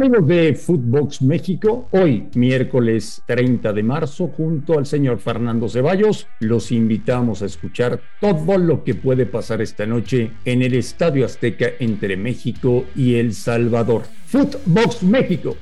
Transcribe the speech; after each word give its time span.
Amigos 0.00 0.26
de 0.28 0.54
Footbox 0.54 1.20
México, 1.20 1.86
hoy 1.90 2.26
miércoles 2.34 3.22
30 3.26 3.70
de 3.74 3.82
marzo, 3.82 4.28
junto 4.34 4.78
al 4.78 4.86
señor 4.86 5.18
Fernando 5.18 5.68
Ceballos, 5.68 6.26
los 6.38 6.72
invitamos 6.72 7.42
a 7.42 7.44
escuchar 7.44 8.00
todo 8.18 8.56
lo 8.56 8.82
que 8.82 8.94
puede 8.94 9.26
pasar 9.26 9.60
esta 9.60 9.84
noche 9.84 10.30
en 10.46 10.62
el 10.62 10.72
Estadio 10.72 11.26
Azteca 11.26 11.66
entre 11.80 12.16
México 12.16 12.86
y 12.96 13.16
El 13.16 13.34
Salvador. 13.34 14.04
Footbox 14.24 15.02
México. 15.02 15.54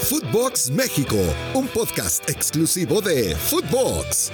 Footbox 0.00 0.70
México, 0.72 1.16
un 1.54 1.66
podcast 1.68 2.28
exclusivo 2.28 3.00
de 3.00 3.34
Footbox. 3.36 4.32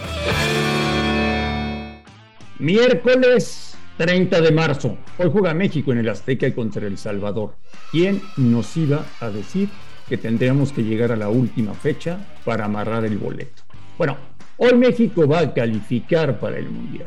Miércoles 2.59 3.72
30 3.97 4.41
de 4.41 4.51
marzo. 4.53 4.99
Hoy 5.19 5.29
juega 5.31 5.55
México 5.55 5.93
en 5.93 5.99
el 5.99 6.09
Azteca 6.09 6.53
contra 6.55 6.87
El 6.87 6.99
Salvador. 6.99 7.57
¿Quién 7.91 8.21
nos 8.37 8.77
iba 8.77 9.05
a 9.21 9.31
decir 9.31 9.69
que 10.09 10.17
tendríamos 10.17 10.73
que 10.73 10.83
llegar 10.83 11.13
a 11.13 11.17
la 11.17 11.29
última 11.29 11.75
fecha 11.75 12.19
para 12.45 12.65
amarrar 12.65 13.05
el 13.05 13.19
boleto? 13.19 13.63
Bueno, 13.99 14.17
hoy 14.57 14.75
México 14.75 15.27
va 15.29 15.41
a 15.41 15.55
calificar 15.55 16.41
para 16.41 16.59
el 16.59 16.71
Mundial. 16.71 17.07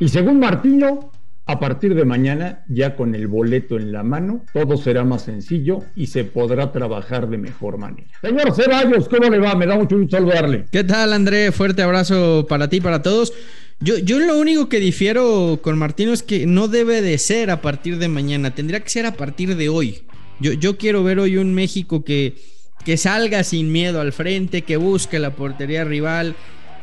Y 0.00 0.08
según 0.08 0.40
Martino, 0.40 1.12
a 1.44 1.58
partir 1.58 1.94
de 1.94 2.04
mañana, 2.04 2.64
ya 2.68 2.94
con 2.94 3.14
el 3.14 3.26
boleto 3.26 3.76
en 3.76 3.92
la 3.92 4.02
mano, 4.02 4.44
todo 4.52 4.76
será 4.76 5.04
más 5.04 5.22
sencillo 5.22 5.80
y 5.96 6.06
se 6.06 6.24
podrá 6.24 6.70
trabajar 6.70 7.28
de 7.28 7.36
mejor 7.36 7.78
manera. 7.78 8.08
Señor 8.20 8.54
Ceballos, 8.54 9.08
¿cómo 9.08 9.28
le 9.28 9.38
va? 9.38 9.54
Me 9.56 9.66
da 9.66 9.76
mucho 9.76 9.98
gusto 9.98 10.16
saludarle. 10.16 10.66
¿Qué 10.70 10.84
tal, 10.84 11.12
André? 11.12 11.50
Fuerte 11.50 11.82
abrazo 11.82 12.46
para 12.48 12.68
ti 12.68 12.76
y 12.76 12.80
para 12.80 13.02
todos. 13.02 13.32
Yo, 13.82 13.98
yo 13.98 14.20
lo 14.20 14.38
único 14.38 14.68
que 14.68 14.78
difiero 14.78 15.58
con 15.60 15.76
Martino 15.76 16.12
es 16.12 16.22
que 16.22 16.46
no 16.46 16.68
debe 16.68 17.02
de 17.02 17.18
ser 17.18 17.50
a 17.50 17.60
partir 17.60 17.98
de 17.98 18.06
mañana, 18.06 18.54
tendría 18.54 18.78
que 18.78 18.88
ser 18.88 19.06
a 19.06 19.14
partir 19.16 19.56
de 19.56 19.68
hoy. 19.68 20.04
Yo, 20.38 20.52
yo 20.52 20.78
quiero 20.78 21.02
ver 21.02 21.18
hoy 21.18 21.36
un 21.36 21.52
México 21.52 22.04
que, 22.04 22.36
que 22.84 22.96
salga 22.96 23.42
sin 23.42 23.72
miedo 23.72 24.00
al 24.00 24.12
frente, 24.12 24.62
que 24.62 24.76
busque 24.76 25.18
la 25.18 25.34
portería 25.34 25.82
rival, 25.82 26.36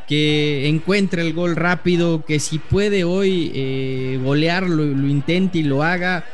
que 0.09 0.67
encuentre 0.67 1.21
el 1.21 1.31
gol 1.31 1.55
rápido, 1.55 2.25
que 2.25 2.41
si 2.41 2.59
puede 2.59 3.05
hoy 3.05 3.49
eh, 3.55 4.19
golearlo, 4.21 4.83
lo 4.83 5.07
intente 5.07 5.59
y 5.59 5.63
lo 5.63 5.83
haga. 5.83 6.25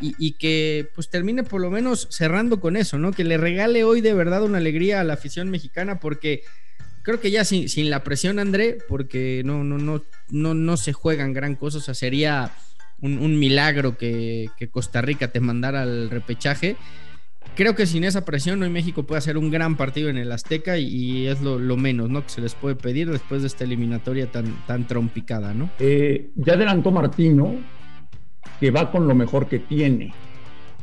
Y, 0.00 0.14
y, 0.16 0.32
que 0.34 0.88
pues 0.94 1.10
termine 1.10 1.42
por 1.42 1.60
lo 1.60 1.68
menos 1.68 2.06
cerrando 2.08 2.60
con 2.60 2.76
eso, 2.76 2.96
¿no? 2.96 3.10
Que 3.10 3.24
le 3.24 3.36
regale 3.36 3.82
hoy 3.82 4.00
de 4.00 4.14
verdad 4.14 4.44
una 4.44 4.58
alegría 4.58 5.00
a 5.00 5.04
la 5.04 5.14
afición 5.14 5.50
mexicana 5.50 5.98
porque 5.98 6.44
creo 7.04 7.20
que 7.20 7.30
ya 7.30 7.44
sin, 7.44 7.90
la 7.90 8.02
presión, 8.02 8.40
André, 8.40 8.78
porque 8.88 9.42
no, 9.44 9.62
no, 9.62 9.78
no, 9.78 10.02
no, 10.30 10.54
no 10.54 10.76
se 10.76 10.92
juegan 10.92 11.32
gran 11.32 11.54
cosa. 11.54 11.78
O 11.78 11.80
sea, 11.80 11.94
sería 11.94 12.50
un, 13.00 13.38
milagro 13.38 13.96
que, 13.96 14.50
Costa 14.72 15.02
Rica 15.02 15.28
te 15.28 15.38
mandara 15.38 15.82
al 15.82 16.10
repechaje. 16.10 16.76
Creo 17.54 17.76
que 17.76 17.86
sin 17.86 18.02
esa 18.02 18.24
presión 18.24 18.62
hoy 18.62 18.70
México 18.70 19.04
puede 19.04 19.18
hacer 19.18 19.36
un 19.36 19.50
gran 19.50 19.76
partido 19.76 20.08
en 20.08 20.16
el 20.16 20.32
Azteca 20.32 20.78
y, 20.78 21.26
es 21.26 21.42
lo, 21.42 21.58
menos 21.76 22.08
¿no? 22.08 22.22
que 22.22 22.30
se 22.30 22.40
les 22.40 22.54
puede 22.54 22.74
pedir 22.74 23.08
después 23.10 23.42
de 23.42 23.48
esta 23.48 23.64
eliminatoria 23.64 24.32
tan, 24.32 24.66
tan 24.66 24.86
trompicada. 24.86 25.52
¿no? 25.52 25.70
Eh, 25.78 26.30
ya 26.34 26.54
adelantó 26.54 26.90
Martino 26.90 27.54
que 28.58 28.70
va 28.70 28.90
con 28.90 29.06
lo 29.06 29.14
mejor 29.14 29.46
que 29.46 29.58
tiene. 29.58 30.14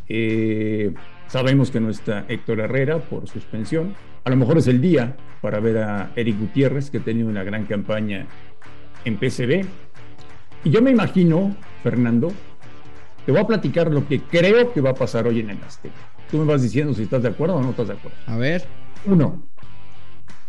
Eh, 0.08 0.94
sabemos 1.28 1.72
que 1.72 1.80
no 1.80 1.90
está 1.90 2.26
Héctor 2.30 2.60
Herrera 2.60 3.00
por 3.00 3.28
suspensión 3.28 3.96
a 4.24 4.30
lo 4.30 4.36
mejor 4.36 4.58
es 4.58 4.68
el 4.68 4.82
día 4.82 5.16
para 5.42 5.60
ver 5.60 5.78
a 5.80 6.12
Eric 6.16 6.40
Gutiérrez, 6.40 6.90
que 6.90 7.00
ha 7.00 7.02
tenido 7.02 7.28
una 7.28 7.44
gran 7.44 7.66
campaña 7.66 8.28
en 9.06 9.18
PCB. 9.18 9.66
Y 10.64 10.70
yo 10.70 10.82
me 10.82 10.92
imagino, 10.92 11.56
Fernando, 11.82 12.32
te 13.26 13.32
voy 13.32 13.42
a 13.42 13.48
platicar 13.48 13.92
lo 13.92 14.08
que 14.08 14.22
creo 14.22 14.72
que 14.74 14.82
va 14.82 14.92
a 14.92 14.96
pasar 14.96 15.28
hoy 15.28 15.40
en 15.40 15.50
el 15.50 15.64
Azteca. 15.64 15.96
Tú 16.30 16.38
me 16.38 16.46
vas 16.46 16.62
diciendo 16.62 16.94
si 16.94 17.04
estás 17.04 17.24
de 17.24 17.30
acuerdo 17.30 17.56
o 17.56 17.64
no 17.64 17.72
estás 17.72 17.88
de 17.88 17.94
acuerdo. 17.94 18.18
A 18.28 18.38
ver. 18.38 18.64
Uno, 19.06 19.44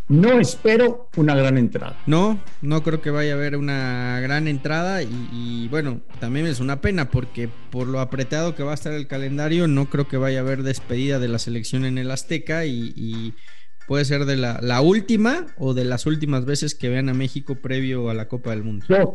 no 0.09 0.39
espero 0.39 1.09
una 1.17 1.35
gran 1.35 1.57
entrada. 1.57 1.97
No, 2.07 2.39
no 2.61 2.83
creo 2.83 3.01
que 3.01 3.11
vaya 3.11 3.33
a 3.33 3.37
haber 3.37 3.57
una 3.57 4.21
gran 4.21 4.47
entrada 4.47 5.03
y, 5.03 5.69
bueno, 5.69 6.03
también 6.21 6.45
es 6.47 6.61
una 6.61 6.83
pena 6.83 7.09
porque 7.09 7.49
por 7.71 7.87
lo 7.87 7.99
apretado 8.01 8.55
que 8.55 8.63
va 8.63 8.73
a 8.73 8.75
estar 8.75 8.93
el 8.93 9.07
calendario, 9.07 9.67
no 9.69 9.87
creo 9.87 10.07
que 10.07 10.19
vaya 10.19 10.41
a 10.41 10.43
haber 10.43 10.63
despedida 10.63 11.19
de 11.19 11.29
la 11.29 11.39
selección 11.39 11.87
en 11.87 11.97
el 11.97 12.11
Azteca 12.11 12.67
y 12.67 13.35
puede 13.87 14.05
ser 14.05 14.25
de 14.25 14.37
la, 14.37 14.81
última 14.81 15.47
o 15.59 15.75
de 15.75 15.85
las 15.85 16.07
últimas 16.07 16.45
veces 16.45 16.75
que 16.75 16.89
vean 16.89 17.09
a 17.09 17.15
México 17.15 17.57
previo 17.57 18.11
a 18.11 18.15
la 18.15 18.29
Copa 18.29 18.51
del 18.51 18.63
Mundo. 18.63 18.87
Yo 18.89 19.13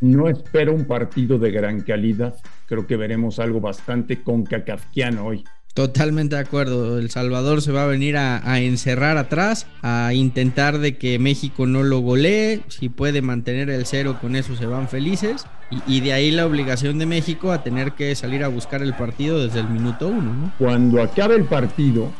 no 0.00 0.28
espero 0.28 0.74
un 0.74 0.86
partido 0.86 1.38
de 1.38 1.50
gran 1.50 1.80
calidad. 1.80 2.34
Creo 2.66 2.86
que 2.86 2.96
veremos 2.96 3.38
algo 3.38 3.60
bastante 3.60 4.22
concacafquiano 4.22 5.26
hoy. 5.26 5.44
Totalmente 5.74 6.34
de 6.34 6.42
acuerdo. 6.42 6.98
El 6.98 7.10
Salvador 7.10 7.62
se 7.62 7.70
va 7.70 7.84
a 7.84 7.86
venir 7.86 8.16
a, 8.16 8.60
encerrar 8.60 9.16
atrás, 9.18 9.66
a 9.82 10.12
intentar 10.14 10.78
de 10.78 10.98
que 10.98 11.18
México 11.18 11.66
no 11.66 11.82
lo 11.84 12.00
golee. 12.00 12.62
Si 12.68 12.88
puede 12.88 13.22
mantener 13.22 13.70
el 13.70 13.86
cero, 13.86 14.18
con 14.20 14.34
eso 14.34 14.56
se 14.56 14.66
van 14.66 14.88
felices. 14.88 15.46
Y, 15.86 16.00
de 16.00 16.12
ahí 16.12 16.32
la 16.32 16.46
obligación 16.46 16.98
de 16.98 17.06
México 17.06 17.52
a 17.52 17.62
tener 17.62 17.92
que 17.92 18.12
salir 18.16 18.42
a 18.42 18.48
buscar 18.48 18.82
el 18.82 18.94
partido 18.94 19.40
desde 19.40 19.60
el 19.60 19.68
minuto 19.68 20.08
uno. 20.08 20.52
Cuando 20.58 21.00
acabe 21.00 21.36
el 21.36 21.44
partido, 21.44 22.10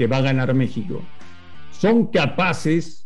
que 0.00 0.06
va 0.06 0.16
a 0.16 0.22
ganar 0.22 0.54
México, 0.54 1.02
son 1.78 2.06
capaces 2.06 3.04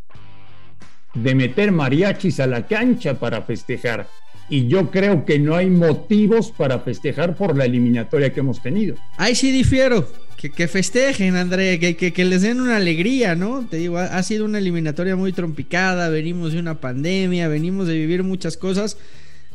de 1.12 1.34
meter 1.34 1.72
mariachis 1.72 2.38
a 2.38 2.46
la 2.46 2.68
cancha 2.68 3.14
para 3.14 3.42
festejar. 3.42 4.06
Y 4.48 4.68
yo 4.68 4.92
creo 4.92 5.24
que 5.24 5.40
no 5.40 5.56
hay 5.56 5.70
motivos 5.70 6.52
para 6.52 6.78
festejar 6.78 7.34
por 7.34 7.56
la 7.56 7.64
eliminatoria 7.64 8.32
que 8.32 8.38
hemos 8.38 8.62
tenido. 8.62 8.94
Ahí 9.16 9.34
sí 9.34 9.50
difiero. 9.50 10.08
Que, 10.36 10.68
festejen, 10.68 11.34
André, 11.34 11.80
que, 11.80 11.96
que, 11.96 12.24
les 12.24 12.42
den 12.42 12.60
una 12.60 12.76
alegría, 12.76 13.34
¿no? 13.34 13.66
Te 13.68 13.78
digo, 13.78 13.98
ha, 13.98 14.22
sido 14.22 14.44
una 14.44 14.58
eliminatoria 14.58 15.16
muy 15.16 15.32
trompicada, 15.32 16.10
venimos 16.10 16.52
de 16.52 16.60
una 16.60 16.80
pandemia, 16.80 17.48
venimos 17.48 17.88
de 17.88 17.94
vivir 17.94 18.22
muchas 18.22 18.56
cosas. 18.56 18.98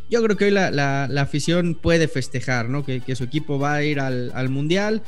Yo 0.10 0.22
creo 0.24 0.36
que 0.36 0.46
hoy 0.46 0.52
la, 0.52 0.72
la, 0.72 1.22
afición 1.22 1.76
puede 1.76 2.10
festejar, 2.10 2.68
¿no? 2.68 2.84
Que, 2.84 3.16
su 3.16 3.24
equipo 3.24 3.60
va 3.60 3.76
a 3.76 3.84
ir 3.84 4.02
al, 4.02 4.34
al 4.36 4.50
Mundial 4.50 5.04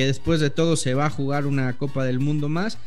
que 0.00 0.06
después 0.06 0.40
de 0.40 0.48
todo 0.48 0.76
se 0.76 0.94
va 0.94 1.04
a 1.04 1.10
jugar 1.10 1.44
una 1.44 1.74
Copa 1.74 2.06
del 2.06 2.20
Mundo 2.20 2.48
más. 2.48 2.78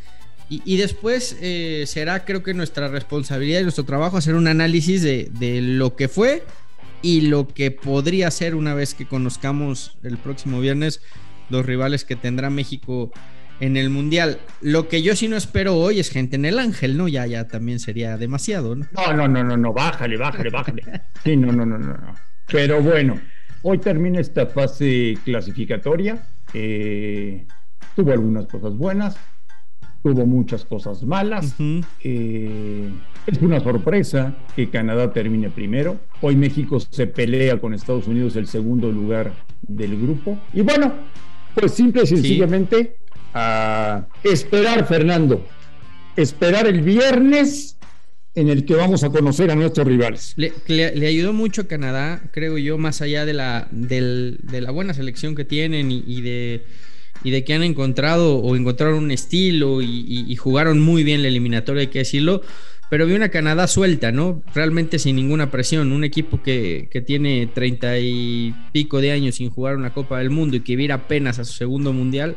Y, 0.50 0.78
después 0.78 1.38
eh, 1.41 1.84
será, 1.85 2.25
creo 2.25 2.41
que 2.41 2.56
nuestra 2.56 2.88
responsabilidad 2.88 3.59
y 3.59 3.63
nuestro 3.63 3.85
trabajo 3.85 4.18
hacer 4.18 4.34
un 4.34 4.47
análisis 4.47 5.03
de, 5.03 5.59
lo 5.62 5.96
que 5.96 6.07
fue 6.07 6.44
y 7.03 7.22
lo 7.22 7.47
que 7.47 7.69
podría 7.69 8.31
ser 8.31 8.56
una 8.56 8.74
vez 8.74 8.96
que 8.96 9.06
conozcamos 9.06 9.96
el 10.01 10.18
próximo 10.18 10.59
viernes 10.59 11.01
los 11.51 11.63
rivales 11.68 12.03
que 12.03 12.16
tendrá 12.16 12.50
México 12.50 13.12
en 13.59 13.78
el 13.78 13.91
Mundial. 13.91 14.40
Lo 14.62 14.88
que 14.88 15.03
yo 15.03 15.16
sí 15.16 15.28
no 15.28 15.38
espero 15.38 15.75
hoy 15.75 16.00
es 16.00 16.09
gente 16.09 16.35
en 16.35 16.45
el 16.45 16.57
Ángel, 16.57 16.97
¿no? 16.97 17.07
Ya, 17.07 17.28
ya 17.28 17.47
también 17.47 17.80
sería 17.80 18.18
demasiado, 18.18 18.75
¿no? 18.75 18.88
No, 18.91 19.13
no, 19.13 19.28
no, 19.28 19.44
no, 19.44 19.56
no, 19.56 19.72
bájale, 19.72 20.18
bájale, 20.18 20.50
bájale. 20.50 20.84
Sí, 21.24 21.35
no, 21.35 21.51
no, 21.51 21.63
no, 21.63 21.78
no, 21.78 21.94
no. 21.94 22.16
Pero 22.47 22.81
bueno, 22.81 23.22
hoy 23.62 23.78
termina 23.78 24.19
esta 24.19 24.47
fase 24.47 25.16
clasificatoria. 25.24 26.24
Eh, 26.54 27.46
tuvo 27.96 28.12
algunas 28.12 28.48
cosas 28.48 28.78
buenas, 28.78 29.18
tuvo 30.04 30.26
muchas 30.26 30.66
cosas 30.66 31.04
malas. 31.04 31.56
Eh, 32.04 32.92
es 33.26 33.42
una 33.42 33.59
sorpresa 33.59 34.36
que 34.56 34.70
Canadá 34.70 35.12
termine 35.14 35.50
primero. 35.50 35.98
Hoy 36.22 36.36
México 36.36 36.80
se 36.80 37.08
pelea 37.08 37.59
con 37.59 37.74
Estados 37.74 38.08
Unidos 38.08 38.36
el 38.36 38.48
segundo 38.48 38.92
lugar 38.92 39.34
del 39.62 40.00
grupo. 40.00 40.38
Y 40.54 40.62
bueno, 40.62 40.94
pues 41.56 41.74
simple 41.74 42.04
y 42.04 42.08
sencillamente 42.08 42.98
a 43.34 44.06
esperar, 44.24 44.86
Fernando. 44.86 45.46
Esperar 46.16 46.68
el 46.68 46.81
viernes 46.81 47.78
en 48.36 48.50
el 48.50 48.66
que 48.66 48.76
vamos 48.76 49.04
a 49.04 49.10
conocer 49.10 49.52
a 49.52 49.56
nuestros 49.56 49.88
rivales. 49.88 50.34
Le, 50.38 51.08
ayudó 51.08 51.34
mucho 51.34 51.68
Canadá, 51.68 52.24
creo 52.32 52.58
yo, 52.58 52.78
más 52.78 53.02
allá 53.02 53.26
de 53.26 53.34
la, 53.34 53.68
de 53.72 54.62
la 54.62 54.72
buena 54.72 54.94
selección 54.94 55.36
que 55.36 55.46
tienen 55.46 55.92
y, 55.92 56.22
de, 56.22 56.64
y 57.24 57.32
de 57.32 57.44
que 57.44 57.54
han 57.54 57.64
encontrado 57.64 58.38
o 58.38 58.56
encontraron 58.56 59.04
un 59.04 59.12
estilo 59.12 59.81
y, 59.81 60.36
jugaron 60.36 60.80
muy 60.80 61.04
bien 61.04 61.22
la 61.22 61.28
eliminatoria, 61.28 61.81
hay 61.81 61.88
que 61.88 62.00
decirlo. 62.00 62.42
Pero 62.90 63.07
vi 63.07 63.13
una 63.13 63.30
Canadá 63.30 63.66
suelta, 63.66 64.12
¿no? 64.12 64.44
Realmente 64.54 65.00
sin 65.00 65.16
ninguna 65.16 65.50
presión. 65.50 65.92
Un 65.92 66.04
equipo 66.04 66.44
que, 66.44 66.90
que 66.92 67.02
tiene 67.02 67.48
treinta 67.48 67.98
y 67.98 68.54
pico 68.72 69.02
de 69.02 69.12
años 69.12 69.36
sin 69.36 69.50
jugar 69.50 69.78
una 69.78 69.94
Copa 69.94 70.19
del 70.19 70.30
Mundo 70.30 70.57
y 70.57 70.60
que 70.60 70.75
viera 70.75 70.96
apenas 70.96 71.40
a 71.40 71.46
su 71.46 71.54
segundo 71.54 71.92
mundial 71.92 72.36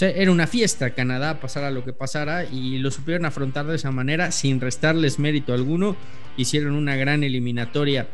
era 0.00 0.30
una 0.30 0.46
fiesta 0.46 0.90
Canadá, 0.90 1.40
pasara 1.40 1.70
lo 1.70 1.84
que 1.84 1.92
pasara, 1.92 2.44
y 2.44 2.78
lo 2.78 2.90
supieron 2.90 3.24
afrontar 3.24 3.66
de 3.66 3.76
esa 3.76 3.90
manera 3.90 4.32
sin 4.32 4.60
restarles 4.60 5.18
mérito 5.18 5.52
alguno. 5.52 5.96
Hicieron 6.36 6.74
una 6.74 6.96
gran 6.96 7.22
eliminatoria. 7.22 8.08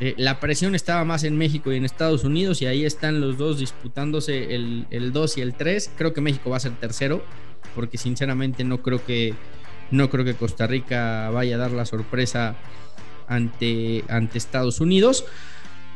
Eh, 0.00 0.14
la 0.18 0.40
presión 0.40 0.74
estaba 0.74 1.04
más 1.04 1.24
en 1.24 1.36
México 1.36 1.72
y 1.72 1.76
en 1.76 1.84
Estados 1.84 2.24
Unidos, 2.24 2.60
y 2.60 2.66
ahí 2.66 2.84
están 2.84 3.20
los 3.20 3.38
dos 3.38 3.58
disputándose 3.58 4.54
el, 4.54 4.86
el 4.90 5.12
2 5.12 5.38
y 5.38 5.40
el 5.40 5.54
3. 5.54 5.92
Creo 5.96 6.12
que 6.12 6.20
México 6.20 6.50
va 6.50 6.58
a 6.58 6.60
ser 6.60 6.72
tercero, 6.72 7.24
porque 7.74 7.98
sinceramente 7.98 8.64
no 8.64 8.82
creo 8.82 9.04
que, 9.04 9.34
no 9.90 10.10
creo 10.10 10.24
que 10.24 10.34
Costa 10.34 10.66
Rica 10.66 11.30
vaya 11.30 11.56
a 11.56 11.58
dar 11.58 11.70
la 11.70 11.86
sorpresa 11.86 12.56
ante, 13.26 14.04
ante 14.08 14.38
Estados 14.38 14.80
Unidos. 14.80 15.24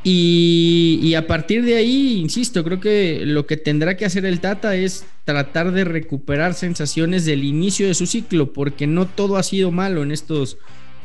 Y, 0.08 1.14
a 1.14 1.26
partir 1.26 1.64
de 1.64 1.74
ahí, 1.74 2.20
insisto, 2.20 2.62
creo 2.62 2.78
que 2.78 3.26
lo 3.26 3.44
que 3.44 3.56
tendrá 3.56 3.96
que 3.96 4.04
hacer 4.04 4.24
el 4.24 4.38
Tata 4.38 4.76
es 4.76 5.04
tratar 5.24 5.72
de 5.72 5.82
recuperar 5.82 6.54
sensaciones 6.54 7.24
del 7.24 7.42
inicio 7.42 7.88
de 7.88 7.94
su 7.94 8.06
ciclo, 8.06 8.52
porque 8.52 8.86
no 8.86 9.06
todo 9.06 9.36
ha 9.36 9.42
sido 9.42 9.72
malo 9.72 10.04
en 10.04 10.12
estos 10.12 10.58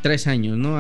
tres 0.03 0.27
años, 0.27 0.56
¿no? 0.56 0.80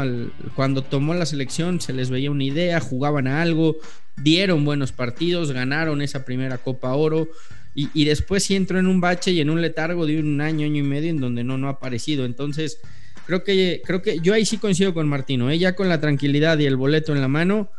cuando 0.55 0.83
tomó 0.83 1.15
la 1.15 1.25
selección 1.25 1.81
se 1.81 1.93
les 1.93 2.11
veía 2.11 2.29
una 2.29 2.43
idea, 2.43 2.79
jugaban 2.79 3.25
a 3.27 3.41
algo, 3.41 3.77
dieron 4.17 4.65
buenos 4.65 4.91
partidos, 4.91 5.51
ganaron 5.51 6.03
esa 6.03 6.23
primera 6.23 6.59
Copa 6.59 6.93
Oro 6.93 7.27
y, 7.73 8.05
después 8.05 8.43
sí 8.43 8.55
entró 8.55 8.77
en 8.77 8.85
un 8.85 9.01
bache 9.01 9.31
y 9.31 9.41
en 9.41 9.49
un 9.49 9.63
letargo 9.63 10.05
de 10.05 10.19
un 10.19 10.41
año, 10.41 10.67
año 10.67 10.77
y 10.77 10.83
medio 10.83 11.09
en 11.09 11.19
donde 11.19 11.43
no, 11.43 11.57
no 11.57 11.69
ha 11.69 11.71
aparecido. 11.71 12.25
Entonces, 12.25 12.79
creo 13.25 13.43
que, 13.43 13.81
creo 13.83 14.03
que 14.03 14.19
yo 14.19 14.35
ahí 14.35 14.45
sí 14.45 14.57
coincido 14.57 14.93
con 14.93 15.07
Martino, 15.09 15.49
¿eh? 15.49 15.73
con 15.73 15.89
la 15.89 15.99
tranquilidad 15.99 16.59
y 16.59 16.67
el 16.67 16.75
boleto 16.75 17.15
en 17.15 17.21
la 17.21 17.27
mano 17.27 17.71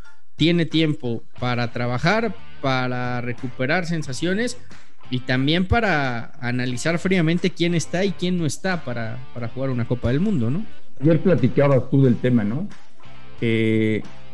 tiene 0.42 0.66
tiempo 0.66 1.22
para 1.38 1.70
trabajar, 1.70 2.34
para 2.60 3.20
recuperar 3.20 3.86
sensaciones 3.86 4.58
y 5.08 5.20
también 5.20 5.68
para 5.68 6.32
analizar 6.40 6.98
fríamente 6.98 7.50
quién 7.50 7.76
está 7.76 8.04
y 8.04 8.10
quién 8.10 8.38
no 8.38 8.44
está 8.44 8.84
para, 8.84 9.18
para 9.34 9.46
jugar 9.46 9.70
una 9.70 9.86
Copa 9.86 10.08
del 10.08 10.18
Mundo, 10.18 10.50
¿no? 10.50 10.66
Ayer 11.00 11.20
platicabas 11.20 11.88
tú 11.90 12.02
del 12.02 12.16
tema, 12.16 12.42
¿no? 12.42 12.66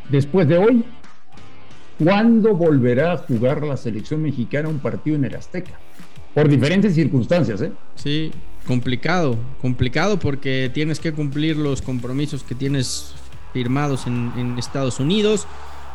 después 0.09 0.49
de 0.49 0.57
hoy, 0.57 0.83
¿cuándo 1.99 2.55
volverá 2.55 3.13
a 3.13 3.17
jugar 3.19 3.63
la 3.63 3.77
selección 3.77 4.23
mexicana 4.23 4.71
un 4.71 4.79
partido 4.79 5.17
en 5.17 5.27
el 5.27 5.35
Azteca? 5.35 5.73
Por 6.35 6.49
diferentes 6.49 6.95
circunstancias, 6.95 7.61
¿eh? 7.61 7.73
Sí, 7.97 8.33
complicado, 8.67 9.37
complicado 9.61 10.19
porque 10.19 10.71
tienes 10.73 11.01
que 11.01 11.13
cumplir 11.13 11.59
los 11.59 11.83
compromisos 11.83 12.43
que 12.45 12.55
tienes 12.55 13.15
firmados 13.53 14.07
en, 14.07 14.33
en 14.39 14.59
Estados 14.59 15.01
Unidos 15.01 15.47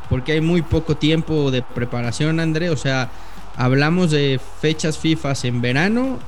porque 0.09 0.33
hay 0.33 0.41
muy 0.41 0.61
poco 0.61 0.97
tiempo 0.97 1.51
de 1.51 1.61
preparación, 1.61 2.39
André. 2.39 2.69
O 2.69 2.77
sea, 2.77 3.11
hablamos 3.55 4.11
de 4.11 4.39
fechas 4.61 4.97
FIFA 4.97 5.33
en 5.43 5.61
verano, 5.61 6.19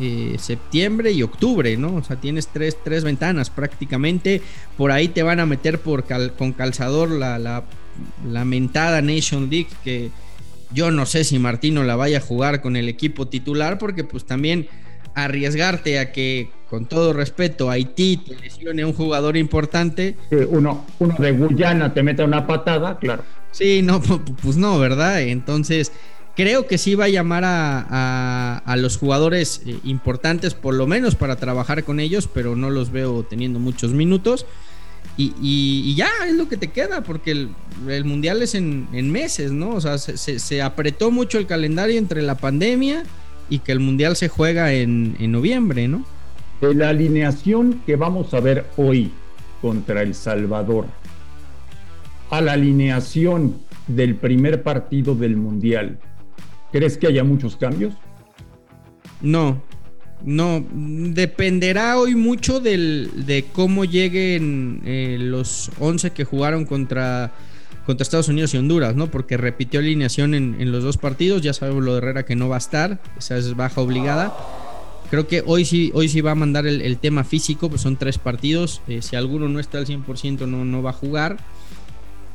eh, 0.00 0.36
septiembre 0.38 1.12
y 1.12 1.22
octubre, 1.22 1.76
¿no? 1.76 1.94
O 1.96 2.02
sea, 2.02 2.16
tienes 2.16 2.48
tres, 2.48 2.76
tres 2.82 3.04
ventanas 3.04 3.50
prácticamente. 3.50 4.42
Por 4.76 4.90
ahí 4.90 5.08
te 5.08 5.22
van 5.22 5.40
a 5.40 5.46
meter 5.46 5.80
con 5.80 6.52
calzador 6.52 7.10
la, 7.10 7.38
la 7.38 7.64
lamentada 8.28 9.00
Nation 9.02 9.48
League 9.50 9.68
que 9.84 10.10
yo 10.72 10.90
no 10.90 11.06
sé 11.06 11.22
si 11.22 11.38
Martino 11.38 11.84
la 11.84 11.94
vaya 11.94 12.18
a 12.18 12.20
jugar 12.20 12.60
con 12.60 12.76
el 12.76 12.88
equipo 12.88 13.28
titular 13.28 13.78
porque 13.78 14.02
pues 14.02 14.24
también 14.24 14.68
arriesgarte 15.14 15.98
a 16.00 16.12
que, 16.12 16.50
con 16.74 16.86
todo 16.86 17.12
respeto, 17.12 17.70
Haití 17.70 18.16
te 18.16 18.34
lesione 18.34 18.84
un 18.84 18.94
jugador 18.94 19.36
importante. 19.36 20.16
uno, 20.48 20.84
uno 20.98 21.14
de 21.20 21.30
Guyana 21.30 21.94
te 21.94 22.02
mete 22.02 22.24
una 22.24 22.48
patada, 22.48 22.98
claro. 22.98 23.22
Sí, 23.52 23.80
no, 23.80 24.00
pues 24.42 24.56
no, 24.56 24.76
¿verdad? 24.80 25.22
Entonces, 25.22 25.92
creo 26.34 26.66
que 26.66 26.76
sí 26.76 26.96
va 26.96 27.04
a 27.04 27.08
llamar 27.10 27.44
a, 27.46 28.74
los 28.76 28.96
jugadores 28.96 29.62
eh, 29.64 29.78
importantes, 29.84 30.54
por 30.54 30.74
lo 30.74 30.88
menos 30.88 31.14
para 31.14 31.36
trabajar 31.36 31.84
con 31.84 32.00
ellos, 32.00 32.28
pero 32.34 32.56
no 32.56 32.70
los 32.70 32.90
veo 32.90 33.22
teniendo 33.22 33.60
muchos 33.60 33.92
minutos. 33.92 34.44
Y, 35.16 35.94
ya 35.94 36.08
es 36.26 36.34
lo 36.34 36.48
que 36.48 36.56
te 36.56 36.72
queda, 36.72 37.02
porque 37.04 37.30
el, 37.30 38.04
mundial 38.04 38.42
es 38.42 38.56
en, 38.56 39.12
meses, 39.12 39.52
¿no? 39.52 39.76
O 39.76 39.80
sea, 39.80 39.96
se, 39.98 40.40
se 40.40 40.60
apretó 40.60 41.12
mucho 41.12 41.38
el 41.38 41.46
calendario 41.46 41.98
entre 41.98 42.20
la 42.20 42.34
pandemia 42.34 43.04
y 43.50 43.58
que 43.60 43.72
el 43.72 43.80
Mundial 43.80 44.16
se 44.16 44.28
juega 44.28 44.72
en, 44.72 45.16
noviembre, 45.30 45.88
¿no? 45.88 46.04
De 46.60 46.74
la 46.74 46.90
alineación 46.90 47.82
que 47.84 47.96
vamos 47.96 48.32
a 48.34 48.40
ver 48.40 48.66
hoy 48.76 49.10
contra 49.60 50.02
El 50.02 50.14
Salvador 50.14 50.86
a 52.30 52.40
la 52.40 52.52
alineación 52.52 53.58
del 53.86 54.16
primer 54.16 54.62
partido 54.62 55.14
del 55.14 55.36
Mundial, 55.36 55.98
¿crees 56.72 56.96
que 56.96 57.06
haya 57.06 57.22
muchos 57.22 57.56
cambios? 57.56 57.94
No, 59.20 59.62
no, 60.22 60.64
dependerá 60.72 61.98
hoy 61.98 62.14
mucho 62.14 62.60
de 62.60 63.44
cómo 63.52 63.84
lleguen 63.84 64.80
eh, 64.84 65.18
los 65.20 65.70
11 65.78 66.10
que 66.10 66.24
jugaron 66.24 66.64
contra 66.64 67.32
contra 67.84 68.02
Estados 68.02 68.28
Unidos 68.28 68.54
y 68.54 68.58
Honduras, 68.58 68.96
¿no? 68.96 69.10
Porque 69.10 69.36
repitió 69.36 69.80
alineación 69.80 70.34
en, 70.34 70.72
los 70.72 70.82
dos 70.82 70.96
partidos. 70.96 71.42
Ya 71.42 71.52
sabemos 71.52 71.84
lo 71.84 71.92
de 71.92 71.98
Herrera 71.98 72.24
que 72.24 72.36
no 72.36 72.48
va 72.48 72.56
a 72.56 72.58
estar, 72.58 73.00
esa 73.18 73.36
es 73.36 73.54
baja 73.54 73.80
obligada. 73.80 74.34
Creo 75.14 75.28
que 75.28 75.44
hoy 75.46 75.64
sí, 75.64 75.92
hoy 75.94 76.08
sí 76.08 76.22
va 76.22 76.32
a 76.32 76.34
mandar 76.34 76.66
el, 76.66 76.98
tema 76.98 77.22
físico, 77.22 77.68
pues 77.68 77.82
son 77.82 77.96
tres 77.96 78.18
partidos. 78.18 78.82
Eh, 78.88 79.00
si 79.00 79.14
alguno 79.14 79.48
no 79.48 79.60
está 79.60 79.78
al 79.78 79.86
100%, 79.86 80.48
no, 80.48 80.64
no 80.64 80.82
va 80.82 80.90
a 80.90 80.92
jugar. 80.92 81.36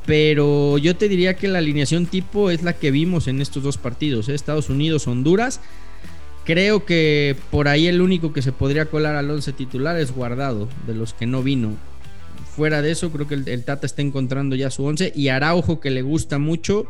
Pero 0.06 0.78
yo 0.78 0.96
te 0.96 1.06
diría 1.06 1.34
que 1.34 1.46
la 1.46 1.58
alineación 1.58 2.06
tipo 2.06 2.50
es 2.50 2.62
la 2.62 2.72
que 2.72 2.90
vimos 2.90 3.28
en 3.28 3.42
estos 3.42 3.62
dos 3.62 3.76
partidos, 3.76 4.30
¿eh? 4.30 4.34
Estados 4.34 4.70
Unidos, 4.70 5.06
Honduras. 5.08 5.60
Creo 6.46 6.86
que 6.86 7.36
por 7.50 7.68
ahí 7.68 7.86
el 7.86 8.00
único 8.00 8.32
que 8.32 8.40
se 8.40 8.50
podría 8.50 8.86
colar 8.86 9.14
al 9.14 9.30
11 9.30 9.52
titular 9.52 9.98
es 9.98 10.12
Guardado, 10.12 10.66
de 10.86 10.94
los 10.94 11.12
que 11.12 11.26
no 11.26 11.42
vino 11.42 11.76
fuera 12.56 12.82
de 12.82 12.90
eso, 12.90 13.10
creo 13.10 13.28
que 13.28 13.34
el, 13.34 13.64
Tata 13.64 13.86
está 13.86 14.02
encontrando 14.02 14.56
ya 14.56 14.70
su 14.70 14.84
once 14.84 15.12
y 15.14 15.28
Araujo, 15.28 15.80
que 15.80 15.90
le 15.90 16.02
gusta 16.02 16.38
mucho, 16.38 16.86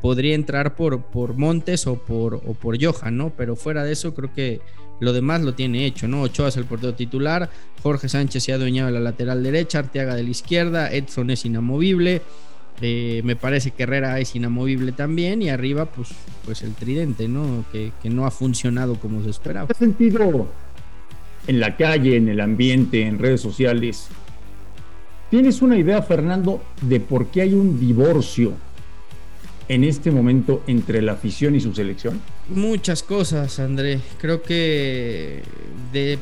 podría 0.00 0.34
entrar 0.34 0.74
por, 0.74 1.02
por 1.02 1.34
Montes 1.34 1.86
o 1.86 1.96
por, 1.96 2.34
o 2.34 2.54
por 2.54 2.82
Johan, 2.82 3.16
¿no? 3.16 3.30
Pero 3.36 3.56
fuera 3.56 3.84
de 3.84 3.92
eso, 3.92 4.14
creo 4.14 4.32
que 4.32 4.60
lo 5.00 5.12
demás 5.12 5.42
lo 5.42 5.54
tiene 5.54 5.86
hecho, 5.86 6.08
¿no? 6.08 6.22
Ochoa 6.22 6.48
es 6.48 6.56
el 6.56 6.64
portero 6.64 6.94
titular, 6.94 7.50
Jorge 7.82 8.08
Sánchez 8.08 8.42
se 8.42 8.52
ha 8.52 8.56
adueñado 8.56 8.88
de 8.88 8.94
la 8.94 9.00
lateral 9.00 9.42
derecha, 9.42 9.80
Arteaga 9.80 10.14
de 10.14 10.24
la 10.24 10.30
izquierda, 10.30 10.92
Edson 10.92 11.30
es 11.30 11.44
inamovible. 11.44 12.22
Eh, 12.80 13.22
me 13.24 13.34
parece 13.34 13.72
que 13.72 13.82
Herrera 13.82 14.20
es 14.20 14.36
inamovible 14.36 14.92
también 14.92 15.42
y 15.42 15.48
arriba 15.48 15.86
pues, 15.86 16.10
pues 16.44 16.62
el 16.62 16.74
tridente, 16.74 17.26
¿no? 17.26 17.64
Que, 17.72 17.92
que 18.00 18.08
no 18.08 18.24
ha 18.24 18.30
funcionado 18.30 18.94
como 19.00 19.22
se 19.22 19.30
esperaba. 19.30 19.66
¿Qué 19.66 19.74
sentido 19.74 20.48
en 21.48 21.60
la 21.60 21.76
calle, 21.76 22.16
en 22.16 22.28
el 22.28 22.40
ambiente, 22.40 23.02
en 23.02 23.18
redes 23.18 23.40
sociales, 23.40 24.08
¿Tienes 25.30 25.60
una 25.60 25.76
idea, 25.76 26.00
Fernando, 26.00 26.62
de 26.80 27.00
por 27.00 27.26
qué 27.26 27.42
hay 27.42 27.52
un 27.52 27.78
divorcio 27.78 28.52
en 29.68 29.84
este 29.84 30.10
momento 30.10 30.62
entre 30.66 31.02
la 31.02 31.12
afición 31.12 31.54
y 31.54 31.60
su 31.60 31.74
selección? 31.74 32.20
Muchas 32.48 33.02
cosas, 33.02 33.58
André. 33.58 34.00
Creo 34.18 34.42
que 34.42 35.42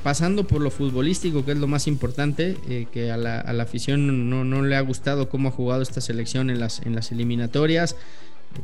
pasando 0.03 0.47
por 0.47 0.61
lo 0.61 0.71
futbolístico, 0.71 1.45
que 1.45 1.53
es 1.53 1.59
lo 1.59 1.67
más 1.67 1.87
importante, 1.87 2.57
eh, 2.69 2.87
que 2.93 3.11
a 3.11 3.17
la, 3.17 3.41
afición 3.61 4.29
no, 4.31 4.63
le 4.63 4.77
ha 4.77 4.81
gustado 4.81 5.29
cómo 5.29 5.49
ha 5.49 5.53
jugado 5.53 5.83
esta 5.83 6.01
selección 6.01 6.51
en 6.51 6.61
las, 6.61 6.81
en 6.83 6.95
las 6.95 7.13
eliminatorias. 7.13 7.97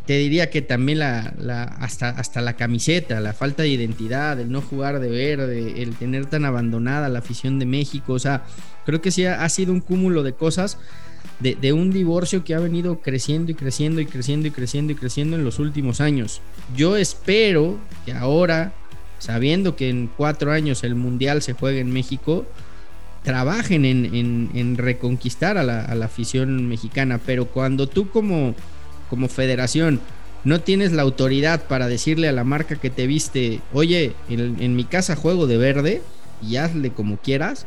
Te 0.07 0.17
diría 0.19 0.49
que 0.49 0.63
también 0.63 1.01
la, 1.01 1.35
la, 1.39 1.65
hasta, 1.65 2.09
hasta 2.09 2.41
la 2.41 2.57
camiseta, 2.57 3.21
la 3.21 3.35
falta 3.35 3.63
de 3.63 3.69
identidad, 3.69 4.41
el 4.41 4.51
no 4.51 4.63
jugar 4.63 5.01
de 5.01 5.11
verde, 5.11 5.83
el 5.83 5.97
tener 5.97 6.27
tan 6.27 6.47
abandonada 6.47 7.11
la 7.11 7.19
afición 7.19 7.59
de 7.59 7.67
México, 7.67 8.15
o 8.15 8.19
sea, 8.19 8.45
Creo 8.85 9.01
que 9.01 9.11
sí 9.11 9.25
ha, 9.27 9.49
sido 9.49 9.73
un 9.73 9.81
cúmulo 9.81 10.23
de 10.23 10.33
cosas, 10.33 10.79
de, 11.41 11.73
un 11.73 11.91
divorcio 11.91 12.45
que 12.45 12.55
ha 12.55 12.61
venido 12.61 13.01
creciendo 13.01 13.51
y 13.51 13.55
creciendo 13.55 14.01
y 14.01 14.07
creciendo 14.07 14.47
y 14.49 14.51
creciendo 14.51 14.93
y 14.93 14.95
creciendo 14.97 15.37
en 15.37 15.45
los 15.45 15.59
últimos 15.59 16.01
años. 16.01 16.41
Yo 16.77 16.97
espero 16.97 17.79
que 18.05 18.13
ahora, 18.13 18.73
sabiendo 19.19 19.75
que 19.75 19.89
en 19.89 20.09
cuatro 20.17 20.53
años 20.53 20.85
el 20.85 20.95
Mundial 20.95 21.43
se 21.43 21.55
juega 21.55 21.81
en 21.81 21.93
México, 21.93 22.47
trabajen 23.25 23.85
en, 23.85 24.77
reconquistar 24.77 25.59
a 25.59 25.65
la, 25.65 26.05
afición 26.05 26.69
mexicana. 26.69 27.19
Pero 27.25 27.47
cuando 27.47 27.89
tú 27.89 28.09
como, 28.11 28.55
como 29.11 29.29
federación 29.29 30.01
no 30.45 30.61
tienes 30.61 30.93
la 30.93 31.03
autoridad 31.03 31.67
para 31.67 31.87
decirle 31.87 32.29
a 32.29 32.33
la 32.33 32.45
marca 32.45 32.77
que 32.77 32.91
te 32.91 33.07
viste, 33.07 33.61
oye, 33.73 34.13
en, 34.29 34.61
en 34.61 34.77
mi 34.77 34.85
casa 34.85 35.17
juego 35.17 35.47
de 35.47 35.57
verde 35.57 36.03
y 36.41 36.57
hazle 36.57 36.91
como 36.91 37.17
quieras, 37.17 37.67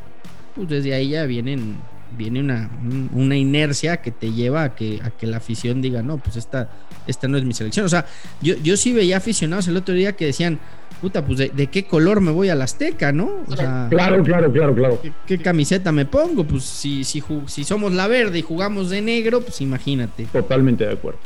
pues 0.56 0.70
desde 0.70 0.94
ahí 0.94 1.10
ya 1.10 1.26
vienen, 1.26 1.78
viene 2.18 2.40
una, 2.40 2.70
una 3.14 3.36
inercia 3.36 3.98
que 3.98 4.12
te 4.12 4.32
lleva 4.32 4.64
a 4.64 4.76
que, 4.76 5.00
a 5.04 5.10
que 5.12 5.28
la 5.28 5.38
afición 5.38 5.82
diga, 5.82 6.02
no, 6.02 6.18
pues 6.18 6.36
esta, 6.36 6.70
esta 7.08 7.28
no 7.28 7.38
es 7.38 7.44
mi 7.44 7.54
selección. 7.54 7.86
O 7.86 7.90
sea, 7.90 8.06
yo, 8.42 8.56
yo 8.64 8.78
sí 8.78 8.94
veía 8.94 9.18
aficionados 9.18 9.68
el 9.68 9.78
otro 9.78 9.94
día 9.94 10.14
que 10.14 10.26
decían, 10.26 10.60
puta, 11.02 11.26
pues 11.26 11.38
de, 11.38 11.68
qué 11.68 11.86
color 11.86 12.22
me 12.22 12.32
voy 12.32 12.50
a 12.50 12.56
la 12.56 12.66
Azteca, 12.66 13.12
¿no? 13.12 13.44
O 13.48 13.56
sea, 13.56 13.88
claro, 13.90 14.24
claro, 14.24 14.52
claro, 14.52 14.76
claro. 14.76 15.02
¿qué, 15.26 15.38
camiseta 15.38 15.92
me 15.92 16.06
pongo? 16.06 16.44
Pues 16.44 16.64
si, 16.64 17.04
si, 17.04 17.24
si 17.48 17.64
somos 17.64 17.94
la 17.94 18.08
verde 18.08 18.40
y 18.40 18.42
jugamos 18.42 18.90
de 18.90 19.02
negro, 19.02 19.42
pues 19.42 19.62
imagínate. 19.62 20.26
Totalmente 20.26 20.86
de 20.86 20.94
acuerdo. 20.94 21.20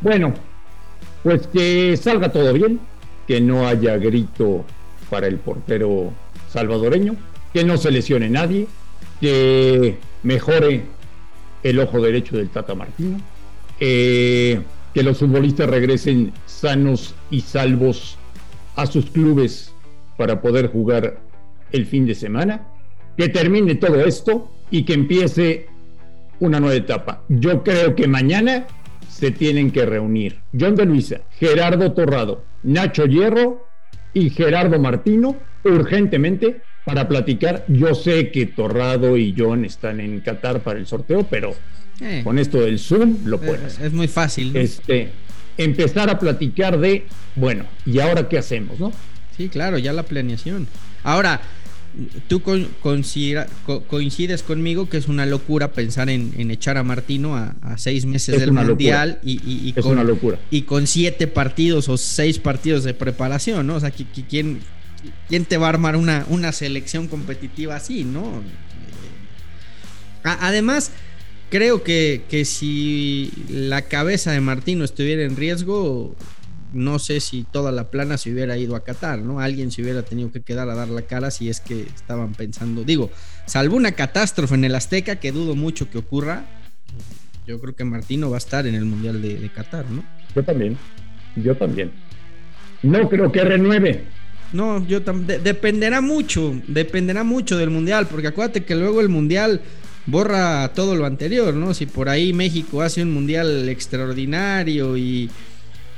Bueno, 0.00 0.34
pues 1.22 1.46
que 1.46 1.96
salga 1.96 2.30
todo 2.30 2.52
bien, 2.52 2.80
que 3.26 3.40
no 3.40 3.66
haya 3.66 3.96
grito 3.96 4.64
para 5.08 5.26
el 5.26 5.36
portero 5.36 6.12
salvadoreño 6.50 7.16
que 7.56 7.64
no 7.64 7.78
se 7.78 7.90
lesione 7.90 8.28
nadie, 8.28 8.66
que 9.20 9.96
mejore 10.22 10.82
el 11.62 11.78
ojo 11.80 12.00
derecho 12.00 12.36
del 12.36 12.48
Tata 12.48 12.74
Martino, 12.74 13.20
eh, 13.80 14.60
que 14.94 15.02
los 15.02 15.18
futbolistas 15.18 15.68
regresen 15.68 16.32
sanos 16.46 17.14
y 17.30 17.40
salvos 17.40 18.16
a 18.76 18.86
sus 18.86 19.06
clubes 19.06 19.74
para 20.16 20.40
poder 20.40 20.68
jugar 20.68 21.20
el 21.72 21.86
fin 21.86 22.06
de 22.06 22.14
semana, 22.14 22.66
que 23.16 23.28
termine 23.28 23.74
todo 23.74 24.00
esto 24.00 24.50
y 24.70 24.84
que 24.84 24.94
empiece 24.94 25.66
una 26.40 26.60
nueva 26.60 26.76
etapa. 26.76 27.22
Yo 27.28 27.62
creo 27.62 27.94
que 27.94 28.06
mañana 28.06 28.66
se 29.08 29.30
tienen 29.30 29.70
que 29.70 29.86
reunir 29.86 30.40
John 30.58 30.74
de 30.74 30.84
Luisa, 30.84 31.20
Gerardo 31.38 31.92
Torrado, 31.92 32.44
Nacho 32.62 33.06
Hierro 33.06 33.66
y 34.12 34.30
Gerardo 34.30 34.78
Martino 34.78 35.36
urgentemente 35.64 36.60
para 36.86 37.08
platicar. 37.08 37.64
Yo 37.66 37.96
sé 37.96 38.30
que 38.30 38.46
Torrado 38.46 39.16
y 39.16 39.34
John 39.36 39.64
están 39.64 39.98
en 39.98 40.20
Qatar 40.20 40.60
para 40.60 40.78
el 40.78 40.86
sorteo, 40.86 41.26
pero 41.28 41.52
eh. 42.00 42.20
con 42.22 42.38
esto 42.38 42.60
del 42.60 42.78
Zoom 42.78 43.24
lo 43.24 43.36
eh, 43.36 43.40
puedes. 43.44 43.80
Es 43.80 43.92
muy 43.92 44.06
fácil. 44.06 44.56
Este, 44.56 45.10
empezar 45.58 46.08
a 46.08 46.20
platicar 46.20 46.78
de, 46.78 47.04
bueno, 47.34 47.64
¿y 47.84 47.98
ahora 47.98 48.28
qué 48.28 48.38
hacemos, 48.38 48.78
no? 48.78 48.92
Sí, 49.36 49.48
claro, 49.48 49.78
ya 49.78 49.92
la 49.92 50.04
planeación. 50.04 50.68
Ahora, 51.02 51.40
tú 52.28 52.40
coincides 52.40 54.42
conmigo 54.44 54.88
que 54.88 54.96
es 54.96 55.08
una 55.08 55.26
locura 55.26 55.72
pensar 55.72 56.08
en, 56.08 56.50
echar 56.52 56.76
a 56.76 56.84
Martino 56.84 57.36
a, 57.36 57.52
seis 57.78 58.06
meses 58.06 58.38
del 58.38 58.52
Mundial 58.52 59.18
y, 59.24 59.72
con, 59.72 60.38
y 60.52 60.62
con 60.62 60.86
siete 60.86 61.26
partidos 61.26 61.88
o 61.88 61.96
seis 61.96 62.38
partidos 62.38 62.84
de 62.84 62.94
preparación, 62.94 63.66
¿no? 63.66 63.74
O 63.74 63.80
sea, 63.80 63.90
¿quién, 63.90 64.60
quién 65.28 65.44
te 65.44 65.56
va 65.56 65.66
a 65.66 65.70
armar 65.70 65.96
una, 65.96 66.26
una 66.28 66.52
selección 66.52 67.08
competitiva 67.08 67.76
así, 67.76 68.04
¿no? 68.04 68.42
Además, 70.22 70.90
creo 71.50 71.82
que, 71.84 72.24
que 72.28 72.44
si 72.44 73.32
la 73.48 73.82
cabeza 73.82 74.32
de 74.32 74.40
Martino 74.40 74.84
estuviera 74.84 75.22
en 75.22 75.36
riesgo, 75.36 76.16
no 76.72 76.98
sé 76.98 77.20
si 77.20 77.44
toda 77.44 77.72
la 77.72 77.90
plana 77.90 78.18
se 78.18 78.32
hubiera 78.32 78.56
ido 78.58 78.76
a 78.76 78.84
Qatar, 78.84 79.20
¿no? 79.20 79.40
Alguien 79.40 79.70
se 79.70 79.82
hubiera 79.82 80.02
tenido 80.02 80.32
que 80.32 80.42
quedar 80.42 80.68
a 80.68 80.74
dar 80.74 80.88
la 80.88 81.02
cara 81.02 81.30
si 81.30 81.48
es 81.48 81.60
que 81.60 81.82
estaban 81.82 82.34
pensando, 82.34 82.84
digo, 82.84 83.10
salvo 83.46 83.76
una 83.76 83.92
catástrofe 83.92 84.54
en 84.54 84.64
el 84.64 84.74
Azteca, 84.74 85.16
que 85.16 85.32
dudo 85.32 85.54
mucho 85.54 85.88
que 85.90 85.98
ocurra, 85.98 86.44
yo 87.46 87.60
creo 87.60 87.74
que 87.74 87.84
Martino 87.84 88.28
va 88.28 88.36
a 88.36 88.38
estar 88.38 88.66
en 88.66 88.74
el 88.74 88.84
Mundial 88.84 89.22
de, 89.22 89.50
Qatar, 89.54 89.88
¿no? 89.90 90.04
Yo 90.34 90.42
también, 90.44 90.76
yo 91.36 91.56
también. 91.56 91.92
No 92.82 93.08
creo 93.08 93.30
que 93.30 93.42
renueve. 93.42 94.04
No, 94.52 94.86
yo 94.86 95.02
también. 95.02 95.42
dependerá 95.42 96.00
mucho, 96.00 96.60
dependerá 96.66 97.24
mucho 97.24 97.56
del 97.56 97.70
Mundial, 97.70 98.06
porque 98.08 98.28
acuérdate 98.28 98.64
que 98.64 98.74
luego 98.74 99.00
el 99.00 99.08
Mundial 99.08 99.60
borra 100.06 100.72
todo 100.74 100.94
lo 100.94 101.04
anterior, 101.04 101.54
¿no? 101.54 101.74
Si 101.74 101.86
por 101.86 102.08
ahí 102.08 102.32
México 102.32 102.82
hace 102.82 103.02
un 103.02 103.12
Mundial 103.12 103.68
extraordinario 103.68 104.96
y 104.96 105.30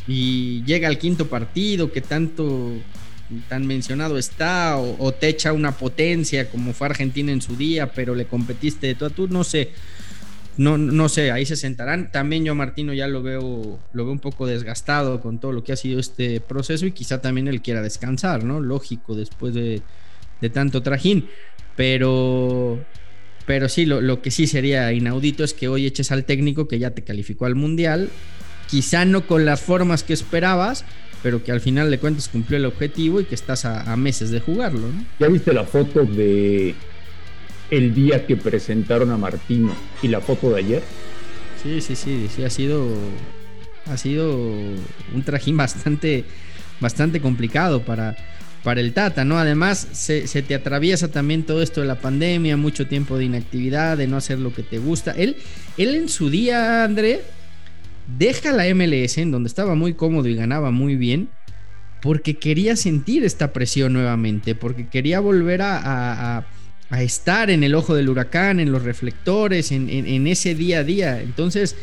llega 0.07 0.89
al 0.89 0.99
quinto 0.99 1.27
partido 1.27 1.93
que 1.93 2.01
tanto 2.01 2.73
tan 3.49 3.67
mencionado 3.67 4.19
está 4.19 4.79
o, 4.79 5.13
te 5.13 5.29
echa 5.29 5.53
una 5.53 5.73
potencia 5.73 6.49
como 6.49 6.73
fue 6.73 6.89
Argentina 6.89 7.33
en 7.33 7.43
su 7.43 7.57
día, 7.57 7.93
pero 7.93 8.15
le 8.15 8.27
competiste 8.27 8.87
de 8.89 8.95
todo, 8.95 9.11
tú 9.11 9.29
no 9.29 9.45
sé. 9.45 9.71
No, 10.59 10.77
no 10.77 11.09
sé, 11.09 11.31
ahí 11.31 11.47
se 11.47 11.57
sentarán. 11.57 12.13
También 12.13 12.45
yo 12.45 12.53
a 12.53 12.55
Martino 12.55 12.93
ya 12.93 13.09
lo 13.09 13.23
veo, 13.23 13.79
lo 13.93 14.05
veo 14.05 14.13
un 14.13 14.19
poco 14.19 14.47
desgastado 14.47 15.21
con 15.21 15.39
todo 15.39 15.53
lo 15.53 15.65
que 15.65 15.73
ha 15.73 15.77
sido 15.77 15.99
este 15.99 16.41
proceso 16.41 16.85
y 16.85 16.93
quizá 16.93 17.23
también 17.23 17.49
él 17.49 17.63
quiera 17.63 17.81
descansar, 17.81 18.45
¿no? 18.45 18.61
Lógico, 18.61 19.15
después 19.15 19.55
de, 19.55 19.83
tanto 20.53 20.83
trajín. 20.83 21.29
Pero, 21.77 22.85
pero 23.47 23.69
sí, 23.69 23.87
lo, 23.87 24.01
lo, 24.01 24.21
que 24.21 24.31
sí 24.31 24.47
sería 24.47 24.93
inaudito 24.93 25.45
es 25.45 25.55
que 25.55 25.69
hoy 25.69 25.87
eches 25.87 26.11
al 26.11 26.25
técnico 26.25 26.69
que 26.69 26.79
ya 26.79 26.91
te 26.91 27.05
calificó 27.05 27.47
al 27.47 27.55
Mundial 27.55 28.11
quizá 28.69 29.05
no 29.05 29.27
con 29.27 29.45
las 29.45 29.61
formas 29.61 30.03
que 30.03 30.13
esperabas, 30.13 30.85
pero 31.23 31.43
que 31.43 31.51
al 31.51 31.61
final 31.61 31.91
de 31.91 31.99
cuentas 31.99 32.29
cumplió 32.29 32.59
el 32.59 32.67
objetivo 32.67 33.21
y 33.21 33.25
que 33.25 33.35
estás 33.35 33.65
a, 33.65 33.97
meses 33.97 34.31
de 34.31 34.41
jugarlo. 34.41 34.81
¿no? 34.81 35.05
¿Ya 35.19 35.29
viste 35.29 35.53
la 35.53 35.65
foto 35.65 36.05
de 36.05 36.75
el 37.71 37.95
día 37.95 38.27
que 38.27 38.37
presentaron 38.37 39.11
a 39.11 39.17
Martino 39.17 39.75
y 40.03 40.09
la 40.09 40.21
foto 40.21 40.51
de 40.51 40.59
ayer? 40.59 40.83
Sí, 41.63 41.81
sí, 41.81 41.97
sí, 41.97 42.29
sí, 42.35 42.45
ha 42.45 42.51
sido, 42.51 42.87
ha 43.87 43.97
sido 43.97 44.37
un 44.37 45.23
trajín 45.25 45.57
bastante, 45.57 46.25
bastante 46.81 47.21
complicado 47.21 47.83
para, 47.83 48.17
para 48.63 48.81
el 48.81 48.93
Tata, 48.93 49.25
¿no? 49.25 49.39
Además, 49.39 49.89
se, 49.93 50.27
se, 50.27 50.43
te 50.43 50.55
atraviesa 50.55 51.09
también 51.09 51.43
todo 51.43 51.63
esto 51.63 51.81
de 51.81 51.87
la 51.87 52.01
pandemia, 52.01 52.57
mucho 52.57 52.87
tiempo 52.87 53.19
de 53.19 53.25
inactividad, 53.25 53.97
de 53.97 54.07
no 54.07 54.17
hacer 54.17 54.39
lo 54.39 54.55
que 54.55 54.63
te 54.63 54.79
gusta. 54.79 55.13
Él, 55.13 55.37
él 55.77 55.95
en 55.95 56.09
su 56.09 56.31
día, 56.31 56.85
André, 56.85 57.23
deja 58.19 58.53
la 58.53 58.73
MLS 58.75 59.19
en 59.19 59.31
donde 59.31 59.49
estaba 59.49 59.75
muy 59.75 59.95
cómodo 59.95 60.29
y 60.29 60.35
ganaba 60.35 60.71
muy 60.71 60.97
bien 60.97 61.29
porque 62.01 62.35
quería 62.35 62.77
sentir 62.77 63.25
esta 63.25 63.53
presión 63.53 63.93
nuevamente, 63.93 64.55
porque 64.55 64.89
quería 64.89 65.21
volver 65.21 65.63
a, 65.63 66.47
estar 66.91 67.51
en 67.51 67.63
el 67.65 67.75
ojo 67.75 67.95
del 67.95 68.09
huracán, 68.09 68.61
en 68.61 68.73
los 68.73 68.83
reflectores, 68.83 69.73
en, 69.73 70.27
ese 70.27 70.55
día 70.55 70.79
a 70.79 70.85
día. 70.85 71.21
Entonces, 71.21 71.77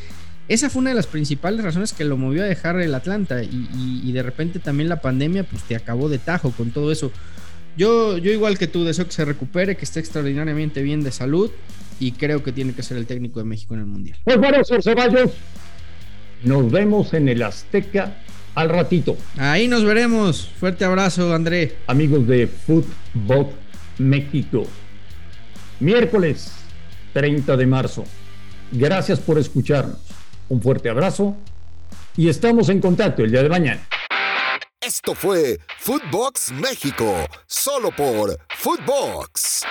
esa 0.47 0.69
fue 0.69 0.81
una 0.81 0.89
de 0.91 0.95
las 0.95 1.07
principales 1.07 1.63
razones 1.63 1.93
que 1.93 2.03
lo 2.05 2.17
movió 2.17 2.43
a 2.43 2.47
dejar 2.47 2.79
el 2.81 2.93
Atlanta 2.93 3.43
y, 3.43 4.11
de 4.11 4.23
repente 4.23 4.59
también 4.59 4.89
la 4.89 5.01
pandemia 5.01 5.43
pues 5.43 5.63
te 5.63 5.75
acabó 5.75 6.09
de 6.09 6.17
tajo 6.17 6.51
con 6.51 6.71
todo 6.71 6.91
eso. 6.91 7.11
Yo, 7.77 8.17
yo 8.17 8.31
igual 8.31 8.57
que 8.57 8.67
tú 8.67 8.85
deseo 8.85 9.05
que 9.05 9.11
se 9.11 9.25
recupere, 9.25 9.75
que 9.75 9.85
esté 9.85 9.99
extraordinariamente 9.99 10.81
bien 10.81 11.03
de 11.03 11.11
salud 11.11 11.51
y 11.99 12.13
creo 12.13 12.41
que 12.41 12.51
tiene 12.51 12.73
que 12.73 12.83
ser 12.83 12.97
el 12.97 13.05
técnico 13.05 13.39
de 13.39 13.45
México 13.45 13.73
en 13.73 13.81
el 13.81 13.85
Mundial. 13.85 14.17
Pues 14.23 14.37
bueno, 14.37 14.57
Ceballos, 14.63 15.31
nos 16.43 16.71
vemos 16.71 17.13
en 17.13 17.27
el 17.27 17.43
Azteca 17.43 18.15
al 18.55 18.69
ratito. 18.69 19.17
Ahí 19.37 19.67
nos 19.67 19.83
veremos. 19.83 20.49
Fuerte 20.57 20.85
abrazo, 20.85 21.33
André. 21.33 21.75
Amigos 21.87 22.27
de 22.27 22.47
Football 22.47 23.49
México. 23.97 24.65
Miércoles 25.79 26.51
30 27.13 27.57
de 27.57 27.65
marzo. 27.65 28.03
Gracias 28.71 29.19
por 29.19 29.37
escucharnos. 29.37 29.99
Un 30.49 30.61
fuerte 30.61 30.89
abrazo 30.89 31.35
y 32.17 32.29
estamos 32.29 32.69
en 32.69 32.79
contacto 32.79 33.23
el 33.23 33.31
día 33.31 33.43
de 33.43 33.49
mañana. 33.49 33.87
Esto 34.79 35.15
fue 35.15 35.59
Footbox 35.79 36.51
México, 36.51 37.25
solo 37.47 37.91
por 37.91 38.37
Footbox. 38.55 39.61